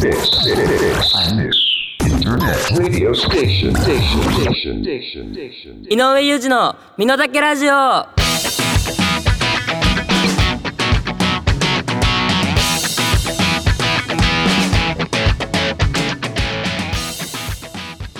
[0.00, 0.02] 井
[5.98, 7.74] 上裕二の「美濃岳ラジオ」い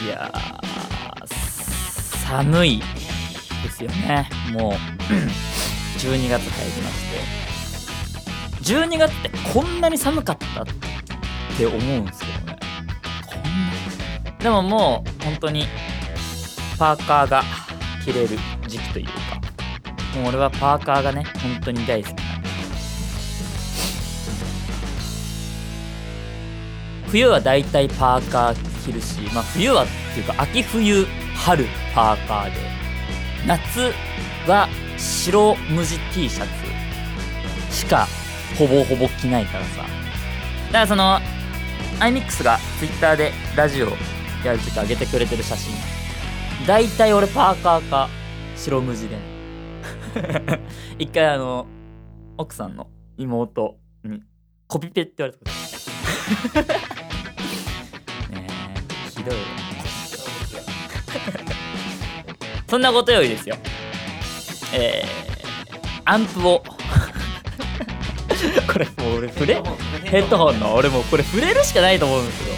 [0.07, 0.31] や
[2.29, 2.85] 寒いで
[3.71, 4.73] すよねもう
[5.99, 7.41] 12月入りまして。
[8.63, 10.65] 12月ってこんなに寒かった
[11.61, 12.59] って思うんですけどね。
[14.39, 15.67] でももう本当に
[16.79, 17.43] パーカーが
[18.03, 18.29] 着れる
[18.67, 19.13] 時期というか
[20.19, 22.49] もう俺はパーカーがね本当に大好きなんで
[27.09, 28.55] 冬はだいたいパーカー
[28.87, 31.07] 着るしまあ冬はっていうか秋冬
[31.37, 32.53] 春パーカーで
[33.47, 33.93] 夏
[34.49, 36.47] は白無地 T シャ
[37.69, 38.07] ツしか
[38.59, 39.83] ほぼほぼ着ないからさ。
[40.69, 41.21] だからその
[42.01, 43.89] iMix が Twitter でラジオ
[44.45, 45.75] やるとき上げてくれてる写真。
[46.67, 48.09] 大体俺パーカーか
[48.57, 49.19] 白無地で。
[50.99, 51.67] 一回あの
[52.39, 54.23] 奥さんの妹に
[54.67, 55.51] コピペって言われたこと。
[58.33, 59.41] ねえひどいよ
[62.67, 63.57] そんなことよりですよ。
[64.73, 66.63] えー、アンプを。
[68.73, 69.20] これもう
[69.57, 72.57] 俺触れヘッドホンの俺もこれ触れるしかないと思うんですけど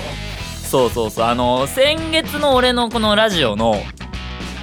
[0.69, 1.27] そうそうそう。
[1.27, 3.77] あの先月の俺のこのラジオの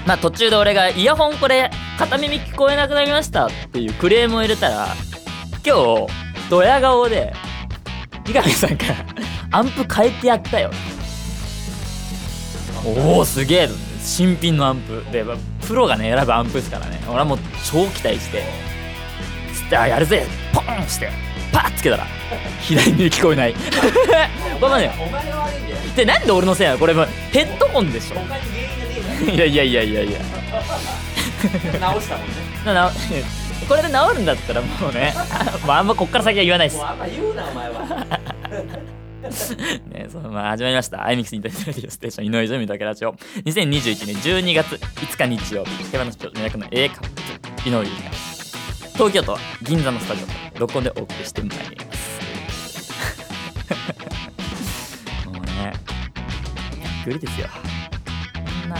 [0.07, 4.87] まあ途中で俺がイヤホンこれ片耳聞こえなくなりましたっていうクレームを入れたら
[5.65, 7.33] 今日ドヤ顔で
[8.25, 8.95] 三上さんから
[9.51, 10.71] アンプ変えてやったよ。
[12.85, 13.69] おおすげえ。
[14.01, 15.03] 新品のアンプ。
[15.11, 15.25] で
[15.67, 17.01] プロがね選ぶアンプですからね。
[17.07, 18.43] 俺はもう超期待して。
[19.53, 20.25] つってあやるぜ。
[20.53, 21.28] ポンして。
[21.51, 22.07] パッつけたら
[22.61, 23.53] 左に聞こえない。
[24.59, 25.77] これまでお前が悪いんだよ。
[25.95, 26.79] でなんで俺のせいなの？
[26.79, 26.99] これヘ
[27.41, 28.15] ッドホンでしょ。
[29.31, 30.19] いやいやいやいやいや。
[31.79, 32.33] 直したもんね。
[33.67, 35.13] これで治るんだったらもうね
[35.67, 36.83] まああんまこっから先は言わないです。
[36.83, 38.19] あんま言うなお前は。
[39.91, 41.05] ね、そのまあ始まりました。
[41.05, 43.13] アイミックスインターネットラジオステーション井上泉だけラジオ。
[43.45, 47.09] 2021年12月5日日曜日、手放し町の役の A カッ
[47.63, 48.11] プ、井上裕二が
[48.93, 50.25] 東京都銀座のスタジオ。
[50.25, 52.19] で録音でお送りしてまいります。
[55.25, 55.73] もうね、
[56.75, 57.47] びっくりですよ。
[58.33, 58.75] こんな。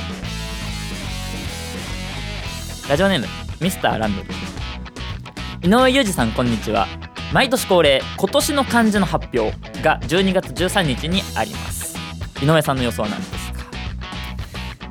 [2.90, 3.28] ラジオネーム、
[3.62, 5.68] ミスターランドリー。
[5.68, 6.86] 井上裕二さん、こんにちは。
[7.32, 9.52] 毎年恒例今年の漢字の発表
[9.82, 11.96] が12月13日にあります
[12.42, 13.66] 井上さんの予想なんですか？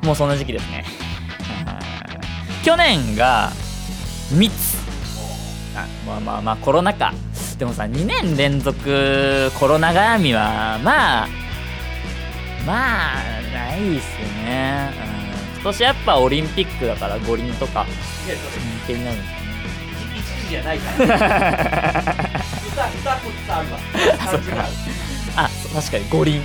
[0.04, 0.84] もうそんな時期ですね
[2.64, 3.50] 去年が
[4.30, 4.77] 密
[5.84, 7.12] あまあまあまあコロナ禍。
[7.58, 11.28] でもさ2年連続コロナ絡みはまあ
[12.64, 13.16] まあ
[13.52, 14.90] ないっすね、
[15.56, 17.84] うん、今年やっぱオリンピックだから五輪とか。
[18.28, 18.36] 人
[18.86, 19.48] 気になるんですかね
[20.16, 21.06] 一時じゃないから
[22.68, 23.68] 歌歌くってある
[25.36, 26.42] あ確かに五輪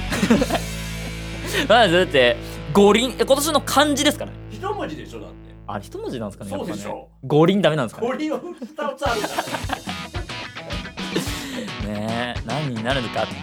[1.67, 2.37] まあだって
[2.73, 7.09] 五輪え今年の漢字ですからね一文字でしょだってあれ一文字なんですかねそうでしょ。
[7.23, 8.07] 五輪ダメなんですかね。
[8.09, 8.45] 鳥を二
[8.95, 9.21] つある。
[9.21, 9.27] か
[11.87, 13.41] らねえ何になるのかっていう。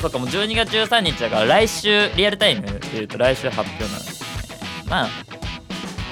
[0.00, 4.28] そうかもう12月13日だから来週リアルタイムでいうと来週発表なんですね。
[4.88, 5.08] まあ。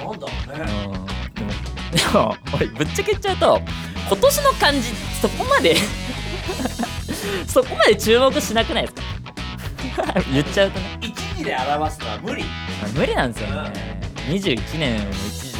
[0.05, 0.63] なんだろうね。
[0.87, 1.01] うん
[1.31, 1.51] でも
[1.91, 3.61] でも俺ぶっちゃけ言っちゃうと
[4.07, 4.81] 今年の漢字
[5.21, 5.75] そこまで
[7.47, 9.01] そこまで注目しなくないですか？
[10.31, 10.97] 言っちゃうとね。
[11.01, 12.43] 一時で表すのは無理。
[12.43, 12.49] ま
[12.85, 13.73] あ無理なんですよね。
[14.29, 15.05] 21年の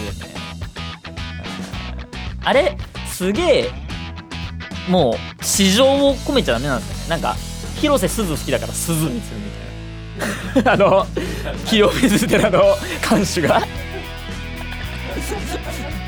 [0.01, 0.35] 一時でね
[2.43, 3.71] あれすげえ
[4.89, 7.09] もう市場を込めちゃダメなんですね。
[7.09, 7.35] なんか
[7.79, 9.51] 広瀬すず好きだからすずにするみ
[10.61, 10.73] たいな。
[10.73, 11.07] あの
[11.65, 13.61] 清水寺の館主が。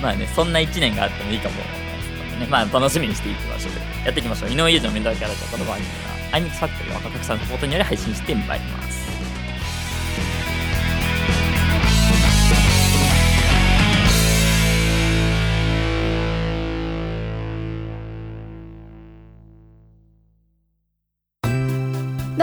[0.01, 2.47] まあねそんな1年があってもいいかも思いますのでね。
[2.49, 3.73] まあ楽しみにしていきましょう。
[4.05, 4.49] やっていきましょう。
[4.49, 5.93] 井上裕二のメンタルキャラクターこの番組は
[6.31, 9.02] アイミックスファクトリー若角さんのポートにより配信してまいります。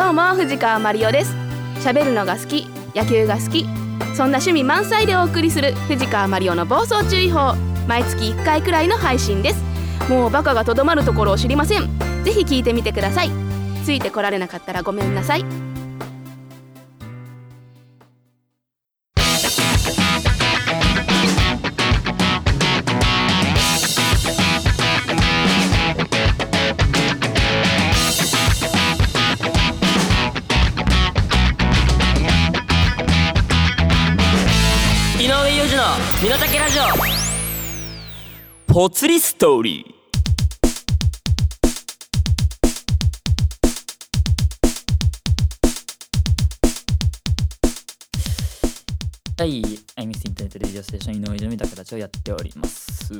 [0.01, 1.37] どうも藤川マリオです。
[1.85, 3.65] 喋るのが好き野球が好き
[4.17, 7.55] そんな趣味満載でお送りする藤川マリオの暴走注意報
[7.87, 9.63] 毎月1回くらいの配信です。
[10.09, 11.99] もうバカがとどまるところを知りません。
[12.25, 13.31] ぜひ聞いてみてください。
[13.85, 15.70] ついてこられなかったらごめんなさい。
[38.73, 49.65] ぽつりストーリーはい、
[49.97, 53.13] アイミスインターネットレディオステーション井上泉高たちをやっております。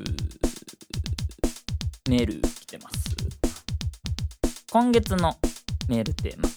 [2.09, 3.17] メール来てます。
[4.71, 5.37] 今月の
[5.89, 6.49] メールテーマ、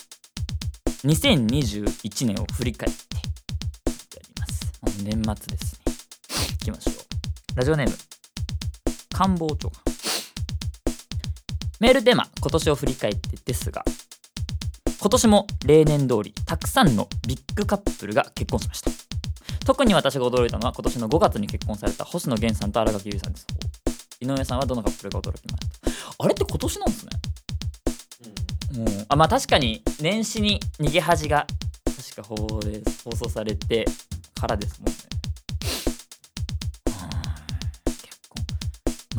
[1.05, 3.21] 2021年を振り返ってや
[4.21, 4.71] ります。
[5.03, 5.93] 年末ですね。
[6.53, 6.95] いきましょう。
[7.55, 7.95] ラジオネーム、
[9.13, 9.69] 官房長。
[9.69, 9.81] 官。
[11.79, 13.85] メールテーマ、今年を振り返ってですが、
[14.99, 18.91] 今年も例年通り、たくさんのビッグカップルが結婚しました。
[19.65, 23.47] 特に私が驚いたのは今年の5月に結婚された星野源さんと新垣結衣さんです。
[24.19, 25.65] 井上さんはどのカップルが驚きまし
[26.17, 26.23] た？
[26.23, 27.11] あれって今年なんですね。
[28.77, 29.05] うん。
[29.09, 31.45] あまあ確かに年始に逃げ恥が
[31.85, 32.47] 確か放
[33.15, 33.85] 送されて
[34.39, 34.95] からですもんね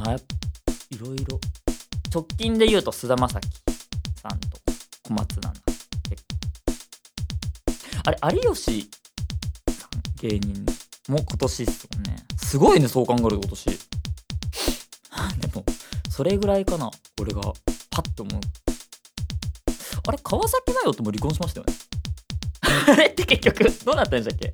[0.06, 0.19] あい
[0.99, 1.41] ろいろ。
[2.12, 3.49] 直近で言うと菅田将暉
[4.23, 4.59] さんと
[5.09, 5.62] 小松菜奈。
[8.06, 8.89] あれ有吉
[9.69, 9.91] さん
[10.21, 10.65] 芸人
[11.09, 12.25] も今年っすよね。
[12.37, 13.73] すごいねそう考えると今年で
[15.55, 15.65] も
[16.11, 16.91] それぐらいかな
[17.21, 17.41] 俺が。
[17.91, 18.41] パッと思う。
[20.09, 21.75] あれ川崎麻世とも離婚しましたよね。
[22.89, 24.53] あれって結局どうなったんでしたっけ？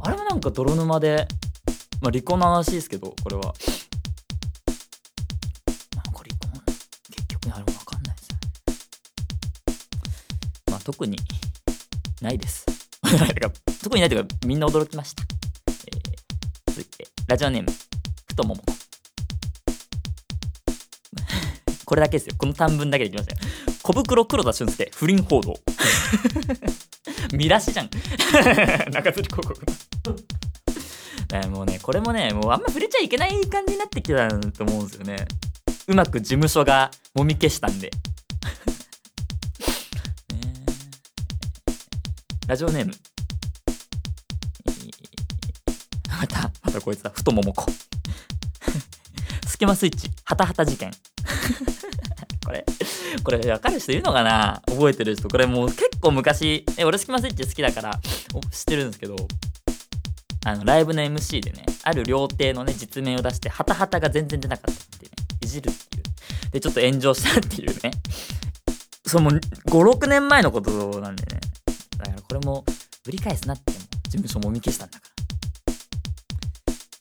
[0.00, 1.28] あれもなんか泥沼で
[2.00, 3.54] まあ離婚の話ですけどこれは。
[10.84, 11.16] 特に
[12.20, 12.66] ないです。
[13.82, 15.24] 特にないというかみんな驚きました、
[15.86, 16.04] えー
[16.68, 17.70] 続いてラジオネーム
[18.26, 18.62] ふともも。
[18.62, 18.72] こ
[21.86, 22.34] これだけですよ。
[22.36, 23.40] この短文だけでいきましたよ
[23.82, 25.54] 小袋黒田俊介不倫報道。
[27.32, 27.90] 見出しじゃん。
[28.90, 29.54] 中吊り広告
[31.48, 35.26] もうねこれもねもうあんま触れちゃいけない感じになってきたと思うんですよね。
[35.86, 37.90] うまく事務所がもみ消したんで。
[42.46, 42.92] ラジオネーム。
[46.08, 47.10] またまたこいつだ。
[47.10, 47.66] 太ももこ。
[49.46, 50.10] スケマスイッチ。
[50.24, 50.90] ハタハタ事件。
[52.44, 52.66] これ
[53.22, 54.60] これ分かる人いるのかな？
[54.66, 55.28] 覚えてる人。
[55.28, 56.66] これもう結構昔。
[56.76, 57.98] え俺スキマスイッチ好きだから
[58.50, 59.16] 知ってるんですけど。
[60.44, 65.16] あのライブの MC でねある料亭のね実名を出してハタハタが全然出なかったっていうね。
[65.40, 66.50] いじるっていう。
[66.50, 67.90] でちょっと炎上したっていうね。
[69.06, 71.40] そうもう56年前のことなんでね。
[72.34, 72.64] これも
[73.04, 75.24] ぶり返すなっても事務所もみ消したんだから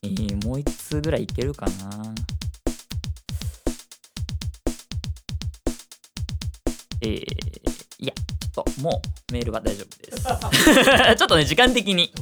[0.04, 1.74] えー、もう一通ぐらいいけるかな
[7.02, 7.18] えー、
[7.98, 10.22] いや、ちょっともうメールは大丈夫です。
[11.18, 12.14] ちょっとね、時間的に。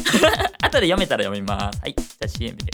[0.62, 1.80] 後で読めたら読みます。
[1.80, 2.73] はい、じゃあ CM で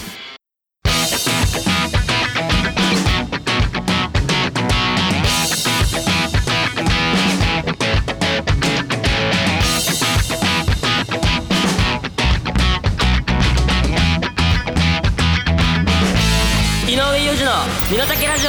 [17.91, 18.47] 身の丈ラジ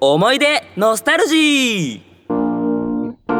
[0.00, 0.14] オ。
[0.14, 2.00] 思い出ノスタルジー。
[3.28, 3.34] ま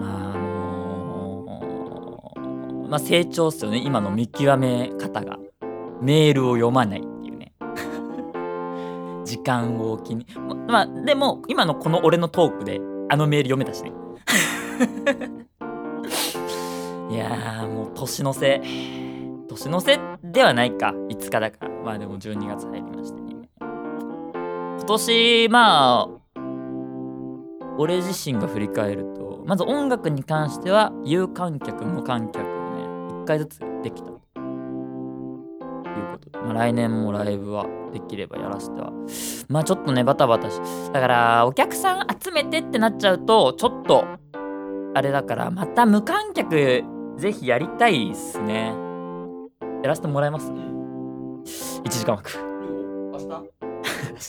[0.00, 3.78] ああのーまあ成長っすよね。
[3.78, 5.38] 今の見極め方が。
[6.02, 7.15] メールを読まない。
[9.26, 10.24] 時間を気に
[10.68, 12.80] まあでも今のこの俺のトークで
[13.10, 13.90] あのメール読めたしね。
[17.10, 18.62] いやーもう年の瀬。
[19.48, 20.94] 年の瀬ではないか。
[21.08, 21.70] 5日だから。
[21.84, 23.34] まあでも12月入りましてね。
[23.60, 26.08] 今年まあ
[27.78, 32.48] 俺自身が振り返るとまず音楽に関しては有観客無観客をね
[33.22, 34.10] 1回ずつできた、
[36.46, 38.92] まあ、来年もライブはできればやらせては。
[39.48, 40.60] まあちょっとねバタバタし
[40.92, 44.04] だからお客さん集めてってなっちゃうとちょっと
[44.94, 46.84] あれだからまた無観客
[47.16, 48.72] ぜひやりたいっすね。
[49.82, 52.30] やらせてもらえます？1時間枠。
[53.12, 53.26] 明日？
[53.26, 53.42] 明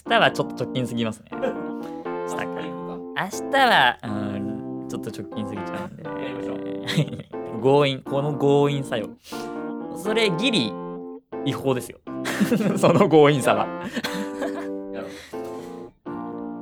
[0.10, 1.30] 日はちょっと直近すぎますね。
[1.38, 2.46] 明日か。
[2.50, 7.62] 明日はうんちょっと直近すぎちゃうんで、やりましょう。
[7.62, 8.02] 強引。
[8.02, 9.10] この強引さよ。
[9.96, 10.74] それギリ
[11.46, 12.00] 違法ですよ
[12.78, 13.68] その強引さは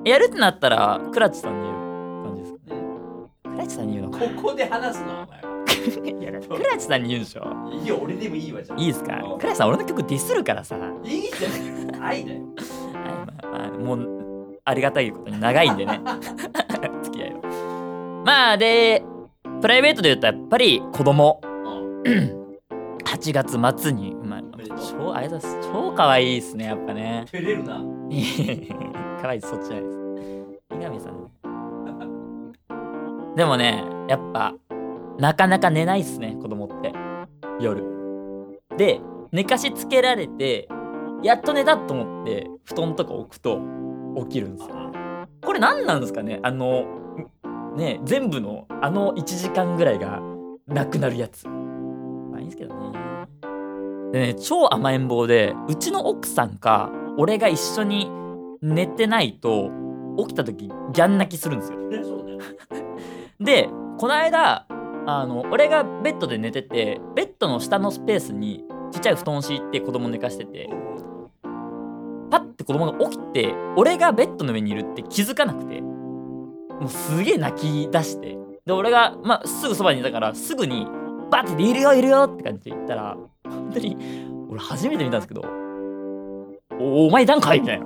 [0.06, 2.82] やるってなったらクラッチさんに言う感じですかね。
[3.44, 4.20] クラッチさんに言うのか。
[4.20, 5.56] ここで話すなお前は。
[6.22, 7.46] いやクラッチさんに言うんでしょ。
[7.72, 8.80] いいよ俺でもいいわじゃあ。
[8.80, 9.16] いいですか？
[9.24, 9.40] うん。
[9.40, 12.04] クラッチさん俺の曲ディスるからさ、はいいいじゃん。
[12.04, 12.42] 愛だよ。
[12.94, 13.00] ま
[13.56, 16.00] あまあ、もうありがたいことに長いんでね。
[17.04, 18.22] 付き合いは。
[18.26, 19.04] まあで
[19.62, 21.42] プライベートで言うとやっぱり子供。
[23.06, 24.16] 8月末に
[24.92, 27.26] 超ありがとうございます超可愛いですねやっぱね。
[27.32, 27.84] 照れるな。
[29.22, 30.00] 可愛いそっちじゃないです
[30.70, 31.30] 三上さんね。
[33.36, 34.54] でもねやっぱ
[35.18, 36.94] なかなか寝ないっすね子供って。
[37.60, 37.84] 夜。
[38.78, 39.00] で
[39.32, 40.68] 寝かしつけられて
[41.24, 43.60] やっと寝たと思って布団とか置くと
[44.18, 44.76] 起きるんですよ。
[45.44, 46.86] これ何なんですかねあの
[47.76, 50.22] ね全部のあの1時間ぐらいが
[50.68, 51.48] なくなるやつ。
[51.48, 53.05] まあいいんですけどね
[54.12, 58.10] でね超甘えん坊でうちの奥さんか俺が一緒に
[58.62, 59.72] 寝てないと
[60.18, 61.80] 起きた時ギャン泣きするんですよ。
[63.40, 64.66] でこの間
[65.08, 70.70] あの俺がベッドで寝ててベッドの下のスペースにちっちゃい布団を敷いて子供寝かしてて
[72.32, 80.88] パッて子供が起きて俺がベッドの上にいるって気づかなくてもうすげえ泣き出してで俺が、まあ、すぐそばにいたからすぐに
[81.30, 83.18] バッて「いるよいるよ」って感じで言ったら
[83.50, 83.98] 本当に
[84.50, 85.44] 俺初めて見たんですけど
[86.80, 87.86] 「おお前なんか?」みたいな。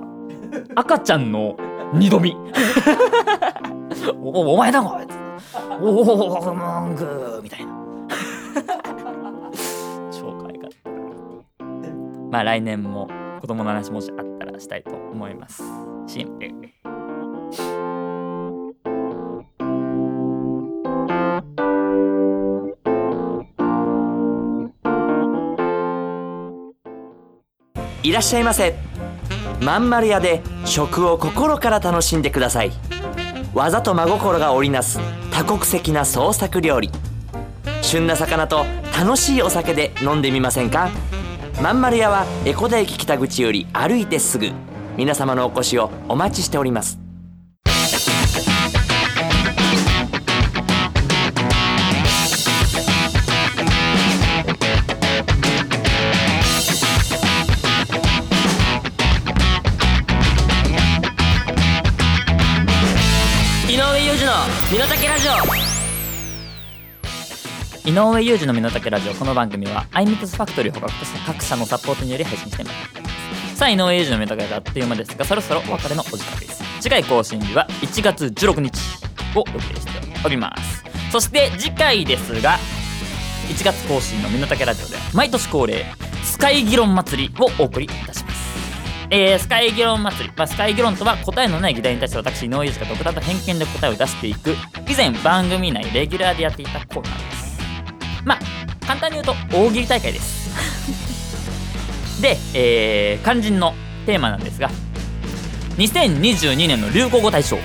[0.74, 1.56] 赤ちゃんの
[1.94, 2.36] 二度見。
[4.20, 5.06] おおお前だこい？
[5.06, 5.12] つ
[5.80, 7.72] おおモングーみたいな
[10.10, 10.90] 超可愛かった
[12.30, 13.08] まあ来年も
[13.40, 15.62] 子供の話もしあったらしたいと思います
[16.06, 17.79] シンプル
[28.10, 28.74] いらっしゃいませ。
[29.60, 32.72] まんまる屋で食を心から楽しんでください。
[33.54, 34.98] 技と真心が織りなす
[35.30, 36.90] 多国籍な創作料理。
[37.82, 38.66] 旬な魚と
[38.98, 40.90] 楽しいお酒で飲んでみませんか？
[41.62, 44.50] まんまる屋は江古田駅北口より歩いてすぐ。
[44.96, 46.98] 皆様のお越しをお待ちしております。
[67.86, 69.14] 井上裕二の身の丈ラジオ。
[69.14, 70.88] この番組は iMix ファクトリーを他
[71.26, 73.56] 各社のサポートにより配信してまいります。
[73.56, 76.62] さあ井上裕二の身の丈ラジオあっという間ですがそろそろお別れのお時間です。
[76.80, 78.78] 次回更新日は1月16日
[79.34, 80.84] を予定しております。
[81.10, 82.58] そして次回ですが
[83.48, 85.86] 1月更新の身の丈ラジオで毎年恒例
[86.22, 88.50] スカイ議論祭りをお送りいたします。
[89.12, 94.54] えースカイ議論祭り、まあ、スカイ議論とは答えのない議題に対して私井上裕二が独断と偏見で答えを出していく。
[94.88, 97.29] 以前番組内レギュラーでやっていたコーナー。
[98.90, 100.50] 簡単に言うと大喜利大会です。
[102.20, 103.72] で、えー肝心の
[104.04, 104.68] テーマなんですが
[105.76, 107.58] 2022年の流行語大賞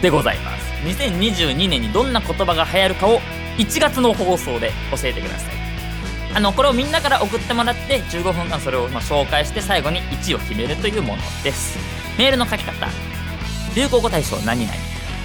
[0.00, 0.70] でございます。
[0.84, 3.20] 2022年にどんな言葉が流行るかを
[3.58, 5.54] 1月の放送で教えてください。
[6.34, 11.78] あのこれをみんなから送ってもらって15分間それをま紹介して最後に1位を決めるというものです。
[12.16, 12.86] メールの書き方。
[13.74, 14.72] 流行語大賞何々。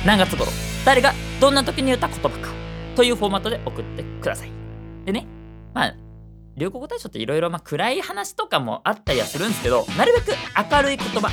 [0.05, 0.51] 何月頃。
[0.83, 2.49] 誰がどんな時に言った言葉か。
[2.95, 4.49] というフォーマットで送ってください。
[5.05, 5.34] でね
[5.75, 5.95] まあ
[6.57, 10.35] 流行語大賞っていろいろ暗い話とかもあったりはするんですけどなるべく
[10.71, 11.29] 明るい言葉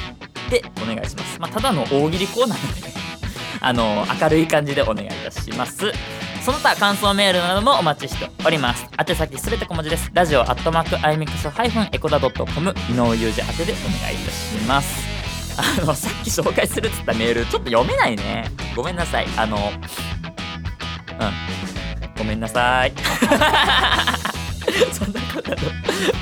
[0.50, 1.40] でお願いします。
[1.40, 2.92] まあただの大喜利コーナーなので
[3.60, 5.92] あの明るい感じでお願いいたします。
[6.44, 8.84] その他感想メールなどもお待ちしております。
[8.98, 10.10] 宛先すべて小文字です。
[10.12, 15.12] ラジオアットマークアイミックスハイフンエコダドットコム井上裕二宛てでお願いいたします。
[15.56, 18.50] あのさっき紹介するっつったメールちょっと読めないね。
[18.74, 19.26] ごめんなさい。
[19.36, 19.62] あのうん。
[22.18, 22.92] ごめんなさい。
[24.92, 25.56] そんなことで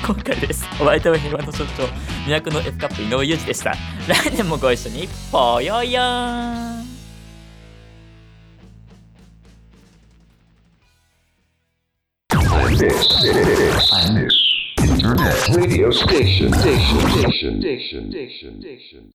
[0.05, 0.65] 今回です。
[0.79, 1.83] お相手は平和の所長
[2.27, 3.71] 魅惑の F カップ井上裕二でした。
[4.07, 6.81] 来年もご一緒にぽよよーん